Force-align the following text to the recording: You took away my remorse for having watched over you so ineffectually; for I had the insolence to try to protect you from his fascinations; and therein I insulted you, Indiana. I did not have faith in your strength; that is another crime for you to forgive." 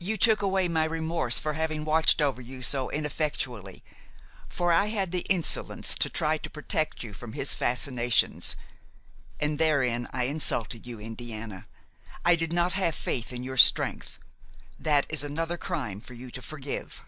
You 0.00 0.16
took 0.16 0.40
away 0.40 0.66
my 0.66 0.84
remorse 0.86 1.38
for 1.38 1.52
having 1.52 1.84
watched 1.84 2.22
over 2.22 2.40
you 2.40 2.62
so 2.62 2.88
ineffectually; 2.90 3.84
for 4.48 4.72
I 4.72 4.86
had 4.86 5.12
the 5.12 5.26
insolence 5.28 5.94
to 5.96 6.08
try 6.08 6.38
to 6.38 6.48
protect 6.48 7.02
you 7.02 7.12
from 7.12 7.34
his 7.34 7.54
fascinations; 7.54 8.56
and 9.38 9.58
therein 9.58 10.08
I 10.10 10.24
insulted 10.24 10.86
you, 10.86 10.98
Indiana. 10.98 11.66
I 12.24 12.34
did 12.34 12.50
not 12.50 12.72
have 12.72 12.94
faith 12.94 13.30
in 13.30 13.42
your 13.44 13.58
strength; 13.58 14.18
that 14.78 15.04
is 15.10 15.22
another 15.22 15.58
crime 15.58 16.00
for 16.00 16.14
you 16.14 16.30
to 16.30 16.40
forgive." 16.40 17.02